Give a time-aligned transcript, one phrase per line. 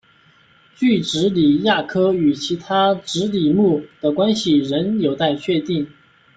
[0.75, 5.87] 锯脂鲤亚科与其他脂鲤目的关系仍有待确定。